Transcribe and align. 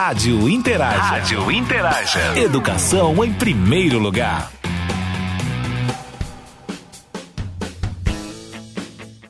Rádio 0.00 0.48
Interaja. 0.48 0.96
Rádio 0.96 1.50
Interaja. 1.50 2.38
Educação 2.38 3.24
em 3.24 3.32
primeiro 3.32 3.98
lugar. 3.98 4.52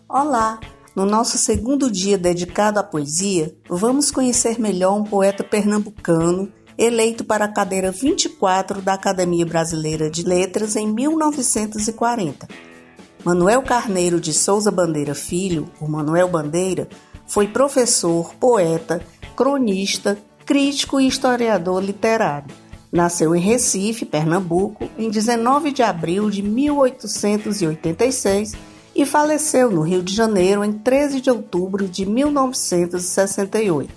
Olá! 0.06 0.60
No 0.94 1.06
nosso 1.06 1.38
segundo 1.38 1.90
dia 1.90 2.18
dedicado 2.18 2.78
à 2.78 2.82
poesia, 2.82 3.56
vamos 3.66 4.10
conhecer 4.10 4.60
melhor 4.60 4.94
um 4.94 5.04
poeta 5.04 5.42
pernambucano 5.42 6.52
eleito 6.76 7.24
para 7.24 7.46
a 7.46 7.48
cadeira 7.48 7.90
24 7.90 8.82
da 8.82 8.92
Academia 8.92 9.46
Brasileira 9.46 10.10
de 10.10 10.22
Letras 10.22 10.76
em 10.76 10.86
1940. 10.86 12.46
Manuel 13.24 13.62
Carneiro 13.62 14.20
de 14.20 14.34
Souza 14.34 14.70
Bandeira 14.70 15.14
Filho, 15.14 15.70
o 15.80 15.88
Manuel 15.88 16.28
Bandeira, 16.28 16.86
foi 17.26 17.48
professor, 17.48 18.34
poeta, 18.34 19.00
cronista, 19.34 20.18
crítico 20.48 20.98
e 20.98 21.06
historiador 21.06 21.84
literário. 21.84 22.48
Nasceu 22.90 23.36
em 23.36 23.38
Recife, 23.38 24.06
Pernambuco, 24.06 24.88
em 24.98 25.10
19 25.10 25.72
de 25.72 25.82
abril 25.82 26.30
de 26.30 26.40
1886 26.40 28.54
e 28.96 29.04
faleceu 29.04 29.70
no 29.70 29.82
Rio 29.82 30.02
de 30.02 30.14
Janeiro 30.14 30.64
em 30.64 30.72
13 30.72 31.20
de 31.20 31.30
outubro 31.30 31.86
de 31.86 32.06
1968. 32.06 33.92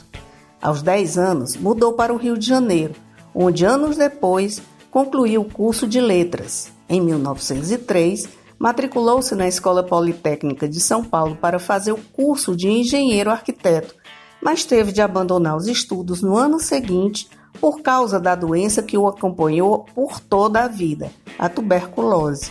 Aos 0.62 0.82
10 0.82 1.18
anos, 1.18 1.56
mudou 1.56 1.94
para 1.94 2.14
o 2.14 2.18
Rio 2.18 2.38
de 2.38 2.48
Janeiro, 2.48 2.96
onde 3.34 3.64
anos 3.64 3.96
depois 3.96 4.62
concluiu 4.92 5.44
o 5.44 5.50
curso 5.50 5.88
de 5.88 6.02
letras. 6.02 6.70
Em 6.90 7.00
1903, 7.00 8.28
matriculou-se 8.60 9.34
na 9.36 9.48
Escola 9.48 9.84
Politécnica 9.84 10.68
de 10.68 10.82
São 10.82 11.02
Paulo 11.02 11.38
para 11.38 11.60
fazer 11.60 11.94
o 11.94 12.00
curso 12.12 12.58
de 12.58 12.68
engenheiro 12.68 13.32
arquiteto 13.32 14.01
mas 14.42 14.66
teve 14.66 14.92
de 14.92 15.02
abandonar 15.02 15.56
os 15.56 15.68
estudos 15.68 16.22
no 16.22 16.36
ano 16.36 16.60
seguinte 16.60 17.30
por 17.60 17.82
causa 17.82 18.20
da 18.20 18.34
doença 18.34 18.82
que 18.82 18.98
o 18.98 19.08
acompanhou 19.08 19.86
por 19.94 20.20
toda 20.20 20.64
a 20.64 20.68
vida, 20.68 21.12
a 21.38 21.48
tuberculose. 21.48 22.50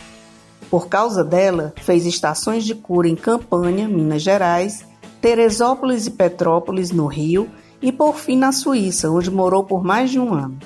Por 0.70 0.88
causa 0.88 1.24
dela, 1.24 1.74
fez 1.82 2.06
estações 2.06 2.64
de 2.64 2.74
cura 2.74 3.08
em 3.08 3.16
Campanha, 3.16 3.88
Minas 3.88 4.22
Gerais, 4.22 4.84
Teresópolis 5.20 6.06
e 6.06 6.12
Petrópolis, 6.12 6.92
no 6.92 7.06
Rio, 7.06 7.50
e 7.82 7.90
por 7.90 8.16
fim 8.16 8.36
na 8.36 8.52
Suíça, 8.52 9.10
onde 9.10 9.30
morou 9.30 9.64
por 9.64 9.82
mais 9.82 10.10
de 10.10 10.20
um 10.20 10.32
ano. 10.32 10.58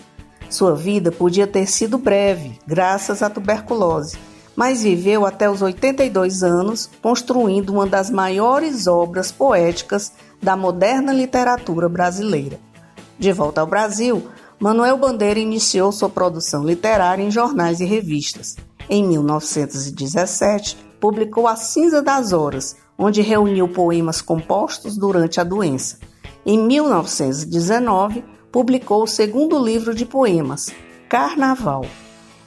Sua 0.50 0.74
vida 0.74 1.10
podia 1.10 1.46
ter 1.46 1.66
sido 1.66 1.96
breve, 1.96 2.58
graças 2.66 3.22
à 3.22 3.30
tuberculose, 3.30 4.18
mas 4.54 4.82
viveu 4.82 5.24
até 5.24 5.50
os 5.50 5.62
82 5.62 6.42
anos, 6.42 6.88
construindo 7.02 7.70
uma 7.70 7.86
das 7.86 8.10
maiores 8.10 8.86
obras 8.86 9.32
poéticas 9.32 10.12
da 10.44 10.54
moderna 10.54 11.10
literatura 11.10 11.88
brasileira. 11.88 12.60
De 13.18 13.32
volta 13.32 13.62
ao 13.62 13.66
Brasil, 13.66 14.28
Manuel 14.60 14.98
Bandeira 14.98 15.40
iniciou 15.40 15.90
sua 15.90 16.10
produção 16.10 16.62
literária 16.62 17.22
em 17.22 17.30
jornais 17.30 17.80
e 17.80 17.86
revistas. 17.86 18.54
Em 18.88 19.02
1917, 19.08 20.76
publicou 21.00 21.48
A 21.48 21.56
Cinza 21.56 22.02
das 22.02 22.34
Horas, 22.34 22.76
onde 22.98 23.22
reuniu 23.22 23.66
poemas 23.68 24.20
compostos 24.20 24.98
durante 24.98 25.40
a 25.40 25.44
doença. 25.44 25.98
Em 26.44 26.58
1919, 26.58 28.22
publicou 28.52 29.02
o 29.02 29.08
segundo 29.08 29.58
livro 29.58 29.94
de 29.94 30.04
poemas, 30.04 30.70
Carnaval. 31.08 31.86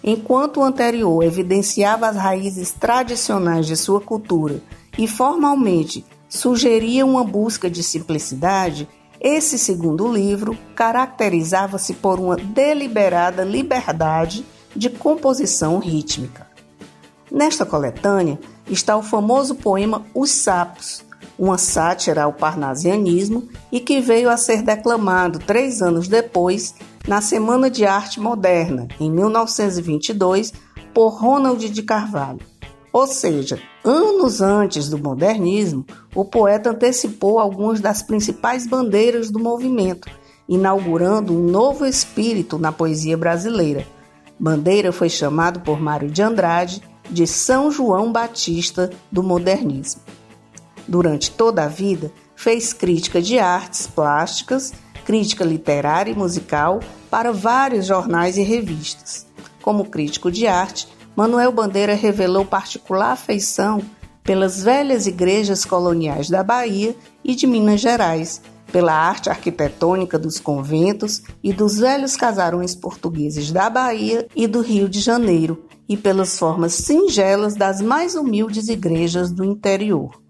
Enquanto 0.03 0.58
o 0.58 0.64
anterior 0.64 1.23
evidenciava 1.23 2.08
as 2.08 2.16
raízes 2.16 2.72
tradicionais 2.72 3.66
de 3.66 3.75
sua 3.75 4.00
cultura 4.00 4.62
e 4.98 5.08
formalmente 5.08 6.06
sugeria 6.30 7.06
uma 7.06 7.23
busca 7.23 7.70
de 7.70 7.83
simplicidade, 7.83 8.88
esse 9.20 9.58
segundo 9.58 10.08
livro 10.11 10.58
caracterizava-se 10.75 11.94
por 11.95 12.19
uma 12.19 12.36
deliberada 12.36 13.44
liberdade 13.44 14.45
de 14.75 14.89
composição 14.89 15.80
rítmica. 15.80 16.47
Nesta 17.31 17.66
coletânea 17.66 18.39
está 18.69 18.96
o 18.96 19.03
famoso 19.03 19.56
poema 19.56 20.06
Os 20.13 20.29
Sapos, 20.29 21.03
uma 21.38 21.57
sátira 21.57 22.24
ao 22.24 22.34
parnasianismo 22.34 23.47
e 23.72 23.79
que 23.79 24.00
veio 24.00 24.29
a 24.29 24.38
ser 24.38 24.62
declamado 24.62 25.40
três 25.40 25.81
anos 25.81 26.07
depois, 26.07 26.73
na 27.07 27.22
Semana 27.22 27.69
de 27.69 27.85
Arte 27.85 28.19
Moderna, 28.19 28.88
em 29.00 29.09
1922, 29.09 30.53
por 30.94 31.09
Ronald 31.09 31.69
de 31.69 31.81
Carvalho. 31.84 32.41
Ou 32.91 33.07
seja, 33.07 33.59
anos 33.88 34.42
antes 34.42 34.90
do 34.90 34.98
modernismo, 34.98 35.86
o 36.14 36.25
poeta 36.25 36.72
antecipou 36.72 37.40
algumas 37.40 37.80
das 37.80 38.02
principais 38.02 38.68
bandeiras 38.68 39.31
do 39.31 39.40
movimento, 39.40 40.09
inaugurando 40.48 41.34
um 41.34 41.44
novo 41.44 41.86
espírito 41.86 42.58
na 42.58 42.72
poesia 42.72 43.18
brasileira. 43.18 43.86
Bandeira 44.40 44.92
foi 44.92 45.09
chamado 45.09 45.62
por 45.62 45.80
Mário 45.80 46.09
de 46.09 46.22
Andrade 46.22 46.81
de 47.09 47.26
São 47.26 47.72
João 47.72 48.12
Batista 48.12 48.90
do 49.12 49.24
modernismo. 49.24 50.02
Durante 50.88 51.31
toda 51.31 51.64
a 51.64 51.68
vida, 51.68 52.12
fez 52.36 52.74
crítica 52.74 53.22
de 53.22 53.40
artes 53.40 53.88
plásticas, 53.88 54.74
crítica 55.06 55.44
literária 55.44 56.12
e 56.12 56.16
musical 56.16 56.81
para 57.09 57.31
vários 57.31 57.86
jornais 57.86 58.38
e 58.38 58.44
revistas. 58.44 59.26
Como 59.62 59.86
crítico 59.86 60.30
de 60.30 60.47
arte, 60.47 60.88
Manuel 61.17 61.51
Bandeira 61.51 61.95
revelou 61.95 62.45
particular 62.45 63.13
afeição 63.13 63.81
pelas 64.22 64.61
velhas 64.61 65.07
igrejas 65.07 65.66
coloniais 65.66 66.29
da 66.29 66.44
Bahia 66.44 66.95
e 67.23 67.33
de 67.33 67.47
Minas 67.47 67.81
Gerais, 67.81 68.39
pela 68.72 68.94
arte 68.94 69.28
arquitetônica 69.28 70.19
dos 70.19 70.39
conventos 70.39 71.23
e 71.44 71.51
dos 71.51 71.79
velhos 71.79 72.16
casarões 72.16 72.75
portugueses 72.75 73.51
da 73.51 73.67
Bahia 73.67 74.28
e 74.35 74.45
do 74.45 74.61
Rio 74.61 74.88
de 74.88 75.00
Janeiro, 75.00 75.66
e 75.89 75.97
pelas 75.97 76.38
formas 76.38 76.73
singelas 76.73 77.55
das 77.55 77.81
mais 77.81 78.13
humildes 78.13 78.67
igrejas 78.67 79.31
do 79.31 79.44
interior. 79.44 80.22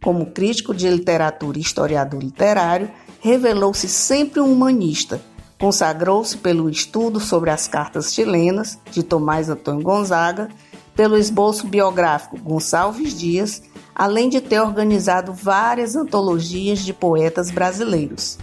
Como 0.00 0.26
crítico 0.26 0.72
de 0.72 0.88
literatura 0.88 1.58
e 1.58 1.62
historiador 1.62 2.22
literário, 2.22 2.88
revelou-se 3.18 3.88
sempre 3.88 4.40
um 4.40 4.52
humanista, 4.52 5.20
Consagrou-se 5.60 6.36
pelo 6.36 6.70
estudo 6.70 7.18
sobre 7.18 7.50
as 7.50 7.66
cartas 7.66 8.14
chilenas 8.14 8.78
de 8.92 9.02
Tomás 9.02 9.48
Antônio 9.48 9.82
Gonzaga, 9.82 10.48
pelo 10.94 11.18
esboço 11.18 11.66
biográfico 11.66 12.38
Gonçalves 12.38 13.18
Dias, 13.18 13.62
além 13.94 14.28
de 14.28 14.40
ter 14.40 14.60
organizado 14.60 15.32
várias 15.32 15.96
antologias 15.96 16.78
de 16.80 16.92
poetas 16.92 17.50
brasileiros. 17.50 18.38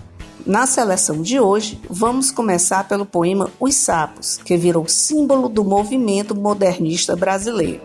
Na 0.45 0.67
seleção 0.67 1.21
de 1.21 1.39
hoje, 1.39 1.81
vamos 1.89 2.31
começar 2.31 2.87
pelo 2.87 3.05
poema 3.05 3.49
Os 3.59 3.75
Sapos, 3.75 4.37
que 4.37 4.57
virou 4.57 4.87
símbolo 4.87 5.47
do 5.47 5.63
movimento 5.63 6.35
modernista 6.35 7.15
brasileiro. 7.15 7.81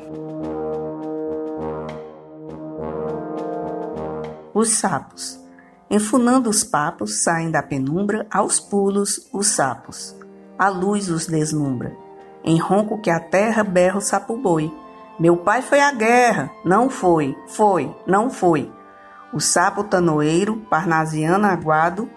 Os 4.52 4.70
Sapos 4.70 5.39
Enfunando 5.90 6.48
os 6.48 6.62
papos, 6.62 7.24
saem 7.24 7.50
da 7.50 7.60
penumbra, 7.60 8.24
aos 8.30 8.60
pulos, 8.60 9.28
os 9.32 9.48
sapos. 9.48 10.14
A 10.56 10.68
luz 10.68 11.10
os 11.10 11.26
deslumbra. 11.26 11.92
Em 12.44 12.58
ronco 12.58 13.00
que 13.00 13.10
a 13.10 13.18
terra 13.18 13.64
berra 13.64 13.98
o 13.98 14.00
sapo-boi. 14.00 14.72
Meu 15.18 15.36
pai 15.36 15.62
foi 15.62 15.80
à 15.80 15.90
guerra. 15.90 16.48
Não 16.64 16.88
foi, 16.88 17.36
foi, 17.48 17.92
não 18.06 18.30
foi. 18.30 18.70
O 19.32 19.40
sapo 19.40 19.82
tanoeiro, 19.82 20.58
parnasiano 20.70 21.46
aguado, 21.46 22.08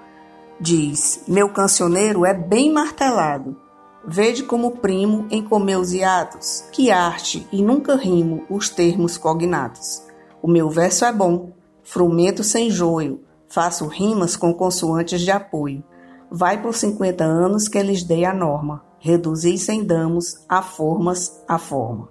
diz: 0.60 1.24
Meu 1.28 1.50
cancioneiro 1.50 2.28
é 2.28 2.34
bem 2.34 2.72
martelado. 2.72 3.58
Vede 4.06 4.44
como 4.44 4.78
primo 4.78 5.26
em 5.32 5.42
comeus 5.42 5.94
hiatos, 5.94 6.64
que 6.72 6.92
arte 6.92 7.48
e 7.52 7.64
nunca 7.64 7.96
rimo 7.96 8.46
os 8.50 8.70
termos 8.70 9.18
cognatos. 9.18 10.04
O 10.42 10.48
meu 10.48 10.70
verso 10.70 11.06
é 11.06 11.12
bom, 11.12 11.54
frumento 11.84 12.44
sem 12.44 12.70
joio, 12.70 13.22
Faço 13.54 13.86
rimas 13.86 14.36
com 14.36 14.52
consoantes 14.52 15.22
de 15.22 15.30
apoio. 15.30 15.84
Vai 16.32 16.60
por 16.60 16.74
50 16.74 17.24
anos 17.24 17.68
que 17.68 17.80
lhes 17.84 18.02
dei 18.02 18.26
a 18.26 18.34
norma. 18.34 18.84
Reduzir 18.98 19.60
sem 19.60 19.84
damos 19.84 20.44
a 20.50 20.64
formas 20.64 21.40
a 21.48 21.60
forma. 21.60 22.10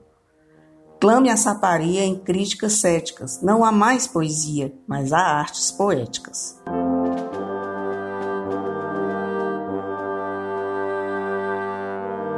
Clame 1.01 1.31
a 1.31 1.37
saparia 1.37 2.05
em 2.05 2.15
críticas 2.15 2.75
céticas. 2.75 3.43
Não 3.43 3.65
há 3.65 3.73
mais 3.73 4.07
poesia, 4.07 4.73
mas 4.87 5.13
há 5.13 5.19
artes 5.19 5.73
poéticas. 5.73 6.63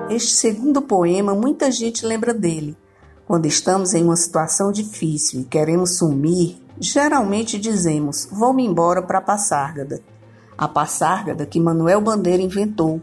Este 0.08 0.32
segundo 0.32 0.80
poema, 0.80 1.34
muita 1.34 1.70
gente 1.70 2.06
lembra 2.06 2.32
dele. 2.32 2.74
Quando 3.26 3.44
estamos 3.44 3.92
em 3.92 4.02
uma 4.02 4.16
situação 4.16 4.72
difícil 4.72 5.42
e 5.42 5.44
queremos 5.44 5.98
sumir, 5.98 6.63
Geralmente 6.78 7.58
dizemos: 7.58 8.28
vou-me 8.30 8.64
embora 8.64 9.02
para 9.02 9.18
a 9.18 9.22
Passárgada. 9.22 10.00
A 10.56 10.68
Passárgada 10.68 11.46
que 11.46 11.60
Manuel 11.60 12.00
Bandeira 12.00 12.42
inventou, 12.42 13.00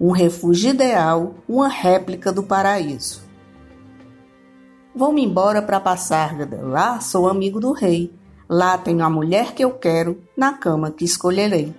um 0.00 0.10
refúgio 0.10 0.70
ideal, 0.70 1.34
uma 1.48 1.68
réplica 1.68 2.32
do 2.32 2.42
paraíso. 2.42 3.22
Vou-me 4.94 5.24
embora 5.24 5.60
para 5.60 5.76
a 5.76 5.80
Passárgada. 5.80 6.60
Lá 6.62 7.00
sou 7.00 7.28
amigo 7.28 7.60
do 7.60 7.72
rei. 7.72 8.14
Lá 8.48 8.78
tenho 8.78 9.04
a 9.04 9.10
mulher 9.10 9.52
que 9.52 9.64
eu 9.64 9.72
quero, 9.72 10.22
na 10.36 10.52
cama 10.52 10.90
que 10.90 11.04
escolherei. 11.04 11.74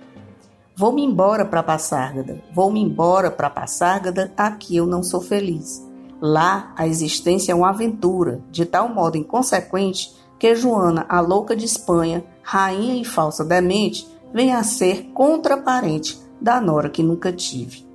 Vou-me 0.76 1.02
embora 1.02 1.44
para 1.44 1.60
Passárgada, 1.60 2.40
vou-me 2.54 2.80
embora 2.80 3.32
para 3.32 3.50
Passárgada, 3.50 4.32
aqui 4.36 4.76
eu 4.76 4.86
não 4.86 5.02
sou 5.02 5.20
feliz. 5.20 5.84
Lá 6.20 6.72
a 6.76 6.86
existência 6.86 7.50
é 7.50 7.54
uma 7.54 7.70
aventura, 7.70 8.40
de 8.48 8.64
tal 8.64 8.88
modo 8.88 9.16
inconsequente 9.16 10.14
que 10.38 10.54
Joana, 10.54 11.04
a 11.08 11.20
louca 11.20 11.56
de 11.56 11.64
Espanha, 11.64 12.24
rainha 12.42 13.00
e 13.00 13.04
falsa 13.04 13.44
demente, 13.44 14.06
vem 14.32 14.52
a 14.52 14.62
ser 14.62 15.10
contraparente 15.14 16.20
da 16.40 16.60
nora 16.60 16.88
que 16.88 17.02
nunca 17.02 17.32
tive. 17.32 17.86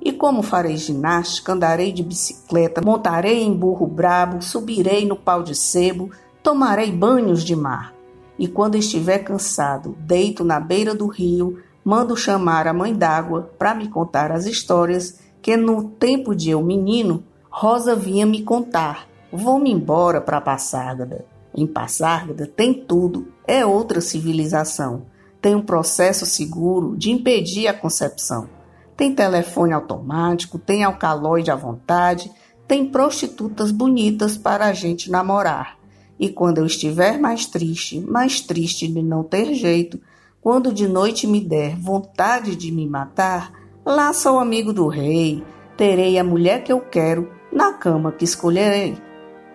E 0.00 0.12
como 0.12 0.42
farei 0.42 0.76
ginástica, 0.76 1.52
andarei 1.52 1.92
de 1.92 2.02
bicicleta, 2.02 2.80
montarei 2.80 3.42
em 3.42 3.52
burro 3.52 3.86
brabo, 3.86 4.40
subirei 4.40 5.04
no 5.04 5.16
pau 5.16 5.42
de 5.42 5.54
sebo, 5.54 6.10
tomarei 6.42 6.90
banhos 6.90 7.44
de 7.44 7.54
mar. 7.54 7.94
E 8.38 8.48
quando 8.48 8.76
estiver 8.76 9.18
cansado, 9.18 9.94
deito 10.00 10.42
na 10.42 10.58
beira 10.58 10.94
do 10.94 11.06
rio, 11.06 11.58
mando 11.84 12.16
chamar 12.16 12.66
a 12.66 12.72
mãe 12.72 12.94
d'água 12.94 13.50
para 13.58 13.74
me 13.74 13.88
contar 13.88 14.32
as 14.32 14.46
histórias 14.46 15.20
que 15.42 15.56
no 15.56 15.84
tempo 15.84 16.34
de 16.34 16.50
eu 16.50 16.62
menino, 16.62 17.22
Rosa 17.50 17.94
vinha 17.94 18.24
me 18.24 18.42
contar. 18.42 19.06
Vou-me 19.30 19.70
embora 19.70 20.20
para 20.20 20.40
Passárgada. 20.40 21.26
Em 21.54 21.66
Passárgada 21.66 22.46
tem 22.46 22.72
tudo, 22.72 23.28
é 23.46 23.64
outra 23.64 24.00
civilização. 24.00 25.06
Tem 25.40 25.54
um 25.54 25.62
processo 25.62 26.26
seguro 26.26 26.96
de 26.96 27.10
impedir 27.10 27.66
a 27.66 27.74
concepção. 27.74 28.48
Tem 28.96 29.14
telefone 29.14 29.72
automático, 29.72 30.58
tem 30.58 30.84
alcaloide 30.84 31.50
à 31.50 31.56
vontade, 31.56 32.30
tem 32.68 32.86
prostitutas 32.86 33.72
bonitas 33.72 34.36
para 34.36 34.66
a 34.66 34.72
gente 34.72 35.10
namorar. 35.10 35.78
E 36.18 36.28
quando 36.28 36.58
eu 36.58 36.66
estiver 36.66 37.18
mais 37.18 37.46
triste, 37.46 37.98
mais 37.98 38.40
triste 38.40 38.86
de 38.86 39.02
não 39.02 39.24
ter 39.24 39.54
jeito, 39.54 39.98
quando 40.40 40.72
de 40.72 40.86
noite 40.86 41.26
me 41.26 41.40
der 41.40 41.76
vontade 41.76 42.54
de 42.54 42.70
me 42.70 42.86
matar, 42.86 43.52
lá 43.84 44.12
sou 44.12 44.38
amigo 44.38 44.72
do 44.72 44.86
rei, 44.86 45.42
terei 45.76 46.18
a 46.18 46.24
mulher 46.24 46.62
que 46.62 46.72
eu 46.72 46.80
quero 46.80 47.30
na 47.50 47.72
cama 47.72 48.12
que 48.12 48.24
escolherei. 48.24 49.09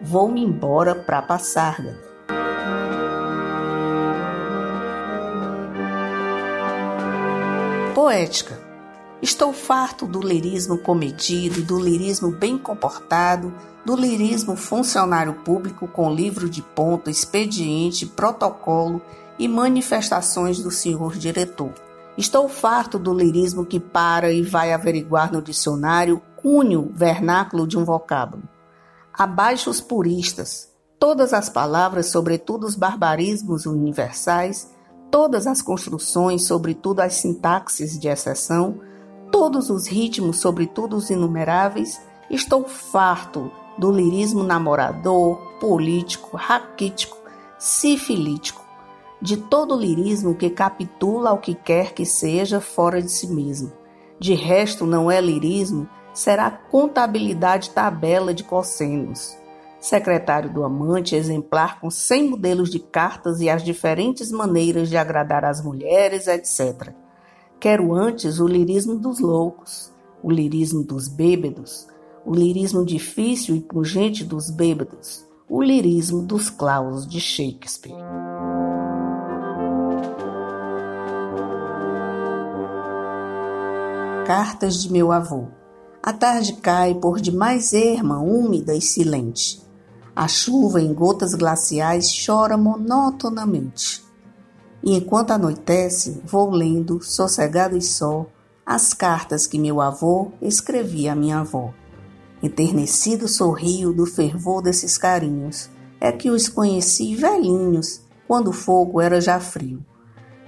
Vou-me 0.07 0.39
embora 0.39 0.93
para 0.93 1.19
Passarga. 1.19 1.97
Poética. 7.95 8.61
Estou 9.19 9.51
farto 9.51 10.05
do 10.05 10.19
lirismo 10.19 10.77
comedido, 10.77 11.63
do 11.63 11.79
lirismo 11.79 12.29
bem 12.29 12.55
comportado, 12.55 13.51
do 13.83 13.95
lirismo 13.95 14.55
funcionário 14.55 15.33
público 15.43 15.87
com 15.87 16.13
livro 16.13 16.47
de 16.47 16.61
ponto, 16.61 17.09
expediente, 17.09 18.05
protocolo 18.05 19.01
e 19.39 19.47
manifestações 19.47 20.59
do 20.59 20.69
senhor 20.69 21.17
diretor. 21.17 21.73
Estou 22.15 22.47
farto 22.47 22.99
do 22.99 23.11
lirismo 23.11 23.65
que 23.65 23.79
para 23.79 24.31
e 24.31 24.43
vai 24.43 24.71
averiguar 24.71 25.33
no 25.33 25.41
dicionário 25.41 26.21
cunho 26.35 26.91
vernáculo 26.93 27.65
de 27.65 27.75
um 27.75 27.83
vocábulo. 27.83 28.44
Abaixo 29.17 29.69
os 29.69 29.79
puristas. 29.79 30.69
Todas 30.99 31.33
as 31.33 31.47
palavras, 31.47 32.07
sobretudo 32.07 32.65
os 32.65 32.75
barbarismos 32.75 33.65
universais, 33.65 34.69
todas 35.09 35.47
as 35.47 35.61
construções, 35.61 36.45
sobretudo 36.45 36.99
as 36.99 37.13
sintaxes 37.13 37.97
de 37.97 38.09
exceção, 38.09 38.81
todos 39.31 39.69
os 39.69 39.87
ritmos, 39.87 40.41
sobretudo 40.41 40.97
os 40.97 41.09
inumeráveis, 41.09 42.01
estou 42.29 42.65
farto 42.65 43.49
do 43.77 43.89
lirismo 43.89 44.43
namorador, 44.43 45.37
político, 45.61 46.35
raquítico, 46.35 47.17
sifilítico, 47.57 48.65
de 49.21 49.37
todo 49.37 49.79
lirismo 49.79 50.35
que 50.35 50.49
capitula 50.49 51.29
ao 51.29 51.37
que 51.37 51.55
quer 51.55 51.93
que 51.93 52.05
seja 52.05 52.59
fora 52.59 53.01
de 53.01 53.09
si 53.09 53.27
mesmo. 53.27 53.71
De 54.19 54.33
resto, 54.33 54.85
não 54.85 55.09
é 55.09 55.21
lirismo, 55.21 55.87
será 56.15 56.49
contabilidade 56.49 57.71
tabela 57.71 58.33
de 58.33 58.43
cossenos. 58.43 59.37
Secretário 59.79 60.51
do 60.51 60.63
amante, 60.63 61.15
exemplar 61.15 61.79
com 61.79 61.91
100 61.91 62.29
modelos 62.29 62.71
de 62.71 62.79
cartas 62.79 63.41
e 63.41 63.49
as 63.49 63.63
diferentes 63.63 64.31
maneiras 64.31 64.89
de 64.89 64.97
agradar 64.97 65.45
as 65.45 65.61
mulheres, 65.61 66.25
etc. 66.25 66.91
Quero 67.59 67.93
antes 67.93 68.39
o 68.39 68.47
lirismo 68.47 68.95
dos 68.95 69.19
loucos, 69.19 69.93
o 70.23 70.31
lirismo 70.31 70.83
dos 70.83 71.07
bêbados, 71.07 71.87
o 72.25 72.33
lirismo 72.33 72.83
difícil 72.83 73.55
e 73.55 73.61
pungente 73.61 74.23
dos 74.23 74.49
bêbados, 74.49 75.23
o 75.47 75.61
lirismo 75.61 76.23
dos 76.23 76.49
claus 76.49 77.05
de 77.05 77.19
Shakespeare. 77.19 77.93
Cartas 84.25 84.81
de 84.81 84.91
meu 84.91 85.11
avô. 85.11 85.64
A 86.05 86.13
tarde 86.13 86.53
cai 86.53 86.93
por 86.93 87.19
demais 87.19 87.73
erma, 87.73 88.19
úmida 88.19 88.75
e 88.75 88.79
silente. 88.79 89.59
A 90.15 90.27
chuva 90.27 90.79
em 90.79 90.93
gotas 90.93 91.33
glaciais 91.33 92.05
chora 92.23 92.55
monotonamente. 92.55 94.05
E 94.83 94.95
enquanto 94.95 95.31
anoitece, 95.31 96.21
vou 96.23 96.51
lendo, 96.51 97.01
sossegado 97.01 97.75
e 97.75 97.81
só, 97.81 98.27
as 98.63 98.93
cartas 98.93 99.47
que 99.47 99.57
meu 99.57 99.81
avô 99.81 100.31
escrevia 100.39 101.13
à 101.13 101.15
minha 101.15 101.39
avó. 101.39 101.73
Enternecido 102.43 103.27
sorrio 103.27 103.91
do 103.91 104.05
fervor 104.05 104.61
desses 104.61 104.99
carinhos, 104.99 105.71
é 105.99 106.11
que 106.11 106.29
os 106.29 106.47
conheci 106.47 107.15
velhinhos, 107.15 108.01
quando 108.27 108.49
o 108.49 108.53
fogo 108.53 109.01
era 109.01 109.19
já 109.19 109.39
frio. 109.39 109.83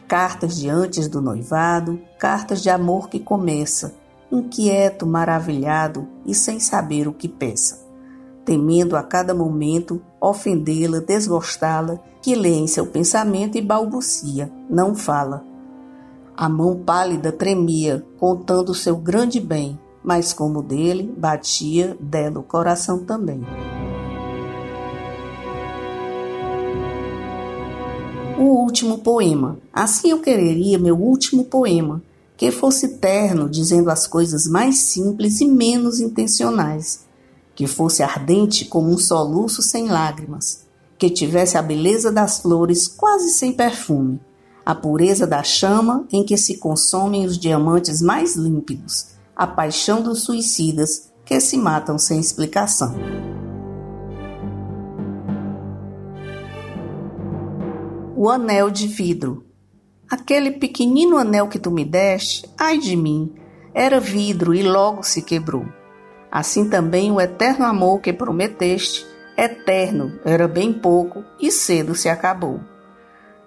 Cartas 0.08 0.56
de 0.56 0.70
antes 0.70 1.08
do 1.08 1.20
noivado, 1.20 2.00
cartas 2.20 2.62
de 2.62 2.70
amor 2.70 3.10
que 3.10 3.20
começa, 3.20 3.96
inquieto, 4.32 5.06
maravilhado 5.06 6.08
e 6.26 6.34
sem 6.34 6.60
saber 6.60 7.08
o 7.08 7.14
que 7.14 7.28
peça 7.28 7.88
temendo 8.48 8.96
a 8.96 9.04
cada 9.04 9.34
momento 9.34 10.02
ofendê-la, 10.22 11.02
desgostá-la, 11.02 12.00
que 12.22 12.34
lê 12.34 12.54
em 12.54 12.66
seu 12.66 12.86
pensamento 12.88 13.58
e 13.58 13.62
balbucia, 13.62 14.50
não 14.70 14.96
fala. 14.96 15.44
A 16.34 16.48
mão 16.48 16.78
pálida 16.78 17.30
tremia, 17.30 18.06
contando 18.18 18.74
seu 18.74 18.96
grande 18.96 19.42
bem, 19.42 19.78
mas 20.02 20.32
como 20.32 20.64
dele, 20.64 21.14
batia 21.18 21.98
dela 22.00 22.40
o 22.40 22.44
coração 22.44 23.00
também. 23.00 23.42
O 28.40 28.44
último 28.44 29.00
poema. 29.00 29.58
Assim 29.74 30.12
eu 30.12 30.22
quereria 30.22 30.80
meu 30.80 30.96
último 30.96 31.44
poema, 31.44 32.02
que 32.38 32.52
fosse 32.52 33.00
terno, 33.00 33.50
dizendo 33.50 33.90
as 33.90 34.06
coisas 34.06 34.46
mais 34.46 34.78
simples 34.78 35.42
e 35.42 35.48
menos 35.48 36.00
intencionais, 36.00 37.08
que 37.56 37.66
fosse 37.66 38.04
ardente 38.04 38.66
como 38.66 38.92
um 38.92 38.98
soluço 38.98 39.64
sem 39.64 39.88
lágrimas, 39.88 40.68
que 41.00 41.10
tivesse 41.10 41.58
a 41.58 41.62
beleza 41.64 42.12
das 42.12 42.40
flores 42.40 42.88
quase 42.88 43.32
sem 43.32 43.52
perfume, 43.52 44.22
a 44.64 44.76
pureza 44.76 45.26
da 45.26 45.44
chama 45.44 46.06
em 46.12 46.24
que 46.24 46.38
se 46.38 46.58
consomem 46.58 47.26
os 47.26 47.38
diamantes 47.38 48.02
mais 48.02 48.36
límpidos, 48.36 49.08
a 49.36 49.48
paixão 49.48 50.04
dos 50.04 50.22
suicidas 50.22 51.12
que 51.26 51.40
se 51.40 51.58
matam 51.58 51.98
sem 51.98 52.20
explicação. 52.20 52.94
O 58.16 58.30
anel 58.30 58.70
de 58.70 58.88
vidro. 58.88 59.47
Aquele 60.10 60.52
pequenino 60.52 61.18
anel 61.18 61.50
que 61.50 61.60
tu 61.60 61.70
me 61.70 61.84
deste, 61.84 62.50
ai 62.58 62.78
de 62.78 62.96
mim, 62.96 63.34
era 63.74 64.00
vidro 64.00 64.54
e 64.54 64.64
logo 64.64 65.04
se 65.04 65.22
quebrou. 65.22 65.66
Assim 66.32 66.70
também 66.70 67.12
o 67.12 67.20
eterno 67.20 67.66
amor 67.66 68.00
que 68.00 68.14
prometeste, 68.14 69.06
eterno 69.38 70.18
era 70.24 70.48
bem 70.48 70.72
pouco 70.72 71.26
e 71.42 71.52
cedo 71.52 71.94
se 71.94 72.08
acabou. 72.08 72.62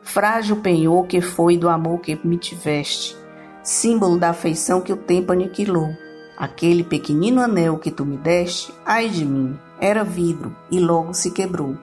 Frágil 0.02 0.56
penhor 0.56 1.06
que 1.06 1.22
foi 1.22 1.56
do 1.56 1.66
amor 1.66 2.00
que 2.00 2.20
me 2.22 2.36
tiveste, 2.36 3.16
símbolo 3.62 4.18
da 4.18 4.28
afeição 4.28 4.82
que 4.82 4.92
o 4.92 4.98
tempo 4.98 5.32
aniquilou. 5.32 5.88
Aquele 6.36 6.84
pequenino 6.84 7.40
anel 7.40 7.78
que 7.78 7.90
tu 7.90 8.04
me 8.04 8.18
deste, 8.18 8.70
ai 8.84 9.08
de 9.08 9.24
mim, 9.24 9.58
era 9.80 10.04
vidro 10.04 10.54
e 10.70 10.78
logo 10.78 11.14
se 11.14 11.30
quebrou. 11.30 11.74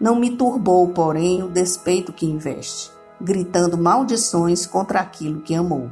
Não 0.00 0.16
me 0.16 0.30
turbou, 0.30 0.88
porém, 0.88 1.42
o 1.42 1.48
despeito 1.48 2.14
que 2.14 2.24
investe, 2.24 2.90
gritando 3.20 3.78
maldições 3.78 4.66
contra 4.66 5.00
aquilo 5.00 5.40
que 5.40 5.54
amou. 5.54 5.90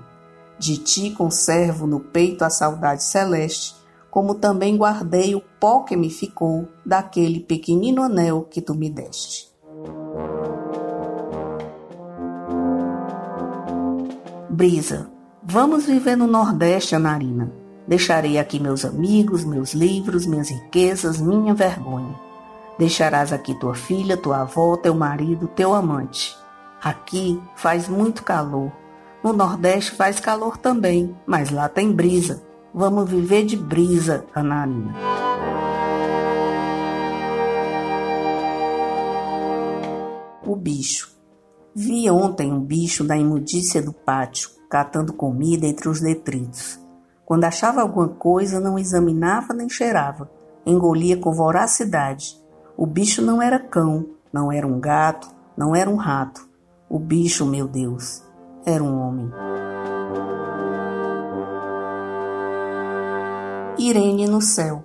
De 0.58 0.76
ti 0.76 1.10
conservo 1.10 1.86
no 1.86 2.00
peito 2.00 2.44
a 2.44 2.50
saudade 2.50 3.02
celeste, 3.02 3.74
como 4.10 4.34
também 4.34 4.76
guardei 4.76 5.34
o 5.34 5.40
pó 5.40 5.80
que 5.80 5.96
me 5.96 6.08
ficou 6.08 6.68
daquele 6.86 7.40
pequenino 7.40 8.02
anel 8.02 8.46
que 8.48 8.60
tu 8.60 8.74
me 8.74 8.88
deste. 8.88 9.52
Brisa, 14.48 15.10
vamos 15.42 15.86
viver 15.86 16.16
no 16.16 16.28
Nordeste, 16.28 16.94
Anarina. 16.94 17.52
Deixarei 17.88 18.38
aqui 18.38 18.60
meus 18.60 18.84
amigos, 18.84 19.44
meus 19.44 19.74
livros, 19.74 20.26
minhas 20.26 20.48
riquezas, 20.48 21.20
minha 21.20 21.52
vergonha. 21.52 22.14
Deixarás 22.78 23.32
aqui 23.32 23.58
tua 23.58 23.74
filha, 23.74 24.16
tua 24.16 24.42
avó, 24.42 24.76
teu 24.76 24.94
marido, 24.94 25.48
teu 25.48 25.74
amante. 25.74 26.36
Aqui 26.84 27.40
faz 27.56 27.88
muito 27.88 28.22
calor, 28.22 28.70
No 29.22 29.32
Nordeste 29.32 29.92
faz 29.92 30.20
calor 30.20 30.58
também, 30.58 31.16
mas 31.26 31.50
lá 31.50 31.66
tem 31.66 31.90
brisa. 31.90 32.42
Vamos 32.74 33.08
viver 33.08 33.46
de 33.46 33.56
brisa, 33.56 34.26
Anarina. 34.34 34.92
O 40.46 40.54
bicho. 40.54 41.10
Vi 41.74 42.10
ontem 42.10 42.52
um 42.52 42.60
bicho 42.60 43.02
da 43.02 43.16
imundícia 43.16 43.80
do 43.80 43.94
pátio, 43.94 44.50
catando 44.68 45.14
comida 45.14 45.66
entre 45.66 45.88
os 45.88 46.02
detritos. 46.02 46.78
Quando 47.24 47.44
achava 47.44 47.80
alguma 47.80 48.08
coisa, 48.08 48.60
não 48.60 48.78
examinava 48.78 49.54
nem 49.54 49.70
cheirava, 49.70 50.30
engolia 50.66 51.16
com 51.16 51.32
voracidade. 51.32 52.38
O 52.76 52.84
bicho 52.84 53.22
não 53.22 53.40
era 53.40 53.58
cão, 53.58 54.06
não 54.30 54.52
era 54.52 54.66
um 54.66 54.78
gato, 54.78 55.28
não 55.56 55.74
era 55.74 55.88
um 55.88 55.96
rato. 55.96 56.52
O 56.94 56.98
bicho, 57.00 57.44
meu 57.44 57.66
Deus, 57.66 58.22
era 58.64 58.80
um 58.80 59.00
homem. 59.00 59.28
Irene 63.76 64.28
no 64.28 64.40
céu. 64.40 64.84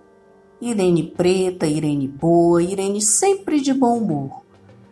Irene 0.60 1.04
preta, 1.04 1.68
Irene 1.68 2.08
boa, 2.08 2.64
Irene 2.64 3.00
sempre 3.00 3.62
de 3.62 3.76
bom 3.76 4.00
humor. 4.00 4.42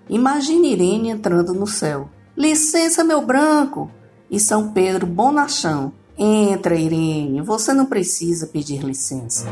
Imagine 0.07 0.73
Irene 0.73 1.09
entrando 1.09 1.55
no 1.55 1.65
céu. 1.65 2.07
Licença, 2.37 3.03
meu 3.03 3.25
branco! 3.25 3.89
E 4.29 4.39
São 4.39 4.71
Pedro 4.71 5.07
bonachão. 5.07 5.93
Entra, 6.15 6.75
Irene, 6.75 7.41
você 7.41 7.73
não 7.73 7.87
precisa 7.87 8.45
pedir 8.45 8.83
licença. 8.83 9.47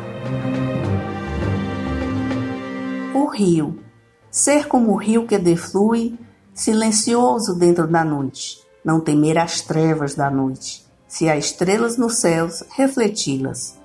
O 3.12 3.26
rio. 3.26 3.80
Ser 4.30 4.68
como 4.68 4.92
o 4.92 4.98
rio 4.98 5.26
que 5.26 5.40
deflui, 5.40 6.16
silencioso 6.56 7.54
dentro 7.54 7.88
da 7.88 8.04
noite. 8.04 8.60
Não 8.84 9.00
temer 9.00 9.38
as 9.38 9.62
trevas 9.62 10.16
da 10.16 10.32
noite. 10.32 10.84
Se 11.08 11.30
há 11.30 11.38
estrelas 11.38 11.98
nos 11.98 12.16
céus, 12.18 12.64
refleti-las. 12.72 13.78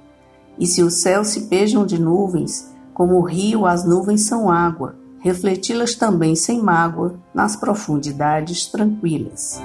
E 0.59 0.67
se 0.67 0.83
os 0.83 1.03
céus 1.03 1.29
se 1.29 1.43
pejam 1.43 1.85
de 1.85 2.01
nuvens, 2.01 2.71
como 2.95 3.17
o 3.17 3.23
rio, 3.23 3.67
as 3.67 3.85
nuvens 3.85 4.23
são 4.23 4.51
água 4.51 4.99
refleti-las 5.21 5.95
também 5.95 6.35
sem 6.35 6.61
mágoa 6.61 7.15
nas 7.33 7.55
profundidades 7.55 8.67
tranquilas. 8.67 9.61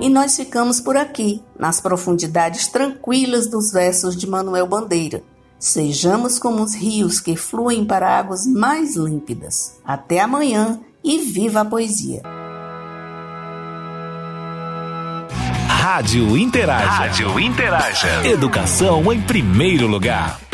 E 0.00 0.08
nós 0.08 0.36
ficamos 0.36 0.80
por 0.80 0.96
aqui, 0.96 1.42
nas 1.58 1.80
profundidades 1.80 2.68
tranquilas 2.68 3.48
dos 3.48 3.70
versos 3.70 4.16
de 4.16 4.26
Manuel 4.26 4.66
Bandeira. 4.66 5.22
Sejamos 5.58 6.38
como 6.38 6.62
os 6.62 6.74
rios 6.74 7.20
que 7.20 7.36
fluem 7.36 7.84
para 7.84 8.18
águas 8.18 8.46
mais 8.46 8.96
límpidas. 8.96 9.78
Até 9.84 10.20
amanhã 10.20 10.80
e 11.02 11.18
viva 11.18 11.60
a 11.60 11.64
poesia! 11.64 12.22
Rádio 15.66 16.36
Interaja. 16.36 16.86
Rádio 16.86 17.40
Interaja. 17.40 18.26
Educação 18.26 19.12
em 19.12 19.20
primeiro 19.20 19.86
lugar. 19.86 20.47